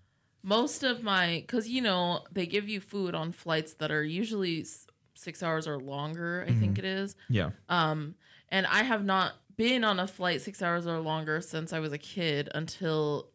[0.43, 4.65] most of my cuz you know, they give you food on flights that are usually
[5.15, 7.15] 6 hours or longer, I think it is.
[7.29, 7.51] yeah.
[7.69, 8.15] Um
[8.49, 11.91] and I have not been on a flight 6 hours or longer since I was
[11.93, 13.29] a kid until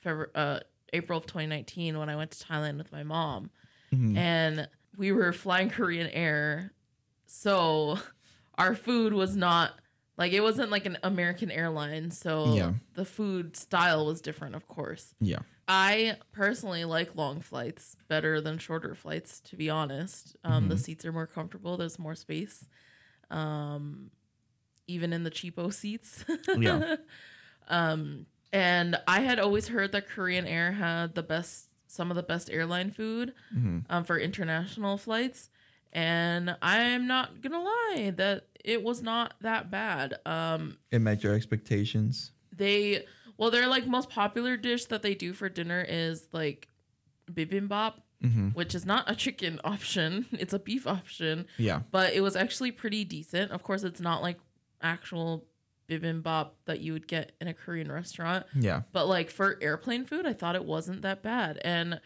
[0.00, 0.60] February, uh,
[0.92, 3.50] April of 2019 when I went to Thailand with my mom.
[3.92, 4.16] Mhm.
[4.16, 6.72] And we were flying Korean Air.
[7.26, 7.98] So
[8.56, 9.78] our food was not
[10.16, 12.72] like it wasn't like an American airline, so Yeah.
[12.94, 15.14] the food style was different, of course.
[15.20, 15.40] Yeah.
[15.68, 20.34] I personally like long flights better than shorter flights, to be honest.
[20.42, 21.76] Um, The seats are more comfortable.
[21.76, 22.66] There's more space,
[23.30, 24.10] um,
[24.86, 26.24] even in the cheapo seats.
[26.58, 26.96] Yeah.
[27.68, 32.22] um, and I had always heard that Korean Air had the best, some of the
[32.22, 33.84] best airline food Mhm.
[33.90, 35.50] um, for international flights.
[35.92, 40.14] And I'm not gonna lie that it was not that bad.
[40.24, 42.32] Um, It met your expectations.
[42.56, 43.04] they
[43.38, 46.68] well their like most popular dish that they do for dinner is like
[47.32, 48.52] bibimbap Mhm.
[48.54, 50.26] which is not a chicken option.
[50.32, 51.46] It's a beef option.
[51.56, 51.82] Yeah.
[51.92, 53.52] but it was actually pretty decent.
[53.52, 54.38] Of course it's not like
[54.82, 55.46] actual
[55.88, 58.44] bibimbap that you would get in a korean restaurant.
[58.54, 58.82] Yeah.
[58.92, 61.58] but like for airplane food i thought it wasn't that bad.
[61.64, 62.00] And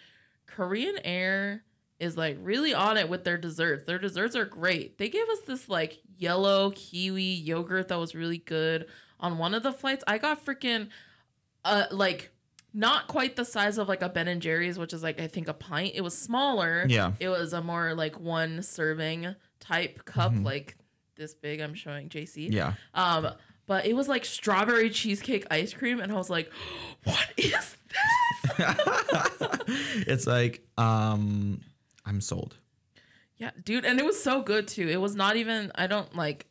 [0.46, 1.64] korean air
[1.98, 3.84] is like really on it with their desserts.
[3.84, 4.98] Their desserts are great.
[4.98, 8.86] They gave us this like yellow kiwi yogurt that was really good
[9.20, 10.04] on one of the flights.
[10.06, 10.88] I got freaking
[11.64, 12.30] uh like
[12.74, 15.48] not quite the size of like a Ben and Jerry's, which is like I think
[15.48, 15.92] a pint.
[15.94, 16.86] It was smaller.
[16.88, 17.12] Yeah.
[17.20, 20.44] It was a more like one serving type cup, Mhm.
[20.44, 20.76] like
[21.16, 21.60] this big.
[21.60, 22.48] I'm showing JC.
[22.50, 22.74] Yeah.
[22.94, 23.28] Um,
[23.66, 26.50] but it was like strawberry cheesecake ice cream, and I was like,
[27.04, 28.58] "What is this?"
[30.06, 31.60] it's like um
[32.04, 32.56] I'm sold.
[33.36, 34.88] Yeah, dude, and it was so good too.
[34.88, 35.72] It was not even.
[35.74, 36.46] I don't like.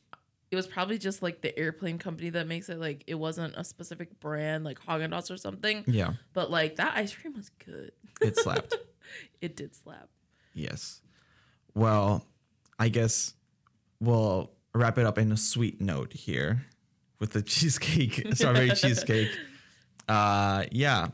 [0.52, 2.78] It was probably just like the airplane company that makes it.
[2.80, 5.84] Like it wasn't a specific brand, like Haagen Dazs or something.
[5.88, 6.14] Yeah.
[6.34, 7.92] But like that ice cream was good.
[8.22, 8.76] It slapped.
[9.42, 10.08] It did slap.
[10.54, 11.02] yes.
[11.76, 12.26] Well,
[12.80, 13.34] I guess
[14.00, 16.66] we'll wrap it up in a sweet note here
[17.20, 19.30] with the cheesecake, strawberry cheesecake.
[20.08, 21.08] Uh yeah.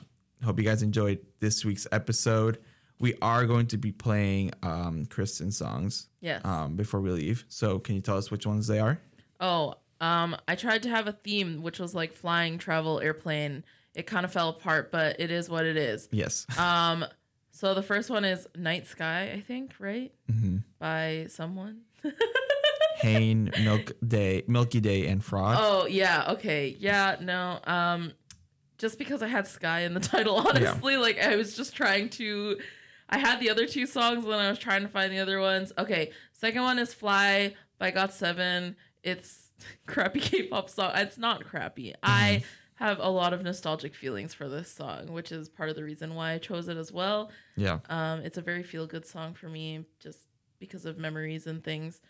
[0.43, 2.59] Hope you guys enjoyed this week's episode.
[2.99, 6.41] We are going to be playing um Kristen songs Yes.
[6.45, 7.45] um before we leave.
[7.49, 8.99] So can you tell us which ones they are?
[9.39, 13.63] Oh, um, I tried to have a theme which was like flying, travel, airplane.
[13.95, 16.07] It kind of fell apart, but it is what it is.
[16.11, 16.45] Yes.
[16.57, 17.05] Um,
[17.51, 20.13] so the first one is Night Sky, I think, right?
[20.31, 20.63] Mhm.
[20.77, 21.81] By someone.
[22.97, 25.57] Hain, Milk Day, Milky Day, and Fraud.
[25.59, 27.59] Oh yeah, okay, yeah, no.
[27.65, 28.11] Um,
[28.77, 32.59] just because I had Sky in the title, honestly, like I was just trying to.
[33.09, 35.39] I had the other two songs, and then I was trying to find the other
[35.39, 35.71] ones.
[35.77, 38.75] Okay, second one is Fly by GOT7
[39.06, 39.50] It's
[39.86, 40.92] crappy K-pop song.
[40.94, 41.94] It's not crappy.
[42.02, 42.44] I
[42.76, 46.14] have a lot of nostalgic feelings for this song, which is part of the reason
[46.14, 47.30] why I chose it as well.
[47.56, 47.78] Yeah.
[47.88, 52.00] Um, it's a very feel good song for me just because of memories and things.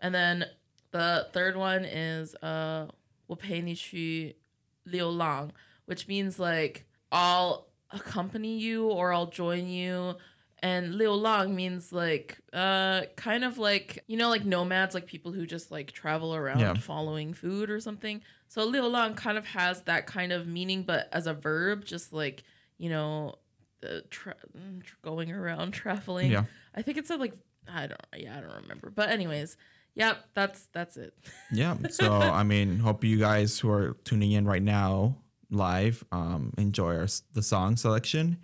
[0.00, 0.44] And then
[0.90, 2.88] the third one is uh
[3.26, 4.36] 我陪你去
[4.84, 5.50] 流浪,
[5.86, 10.16] which means like I'll accompany you or I'll join you.
[10.63, 11.13] and Liu
[11.49, 15.91] means like uh kind of like you know like nomads like people who just like
[15.91, 16.73] travel around yeah.
[16.75, 18.21] following food or something.
[18.47, 22.43] So Liu kind of has that kind of meaning but as a verb just like
[22.77, 23.35] you know
[23.83, 26.31] uh, tra- mm, going around traveling.
[26.31, 26.45] Yeah.
[26.73, 27.33] I think it said like
[27.67, 28.89] I don't yeah I don't remember.
[28.89, 29.57] But anyways,
[29.95, 31.13] yep, that's that's it.
[31.51, 31.75] yeah.
[31.89, 35.17] So I mean, hope you guys who are tuning in right now
[35.49, 38.37] live um enjoy our, the song selection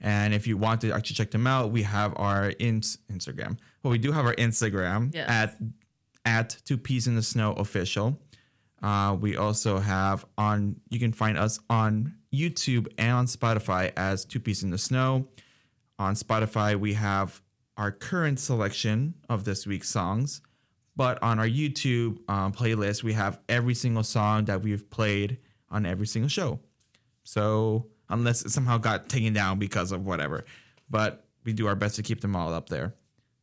[0.00, 2.80] and if you want to actually check them out, we have our in-
[3.10, 3.58] Instagram.
[3.82, 5.28] Well, we do have our Instagram Yes.
[5.28, 5.56] at
[6.24, 8.20] at Two Peas in the Snow official.
[8.82, 10.76] Uh, we also have on.
[10.90, 15.28] You can find us on YouTube and on Spotify as Two Peas in the Snow.
[15.98, 17.40] On Spotify, we have
[17.78, 20.42] our current selection of this week's songs.
[20.94, 25.38] But on our YouTube um, playlist, we have every single song that we've played
[25.70, 26.60] on every single show.
[27.24, 30.44] So unless it somehow got taken down because of whatever,
[30.90, 32.94] but we do our best to keep them all up there.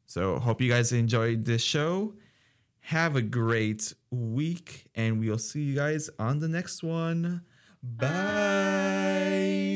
[0.06, 2.14] So hope you guys enjoyed this show.
[2.82, 7.42] Have a great week, and we'll see you guys on the next one.
[7.82, 9.73] Bye.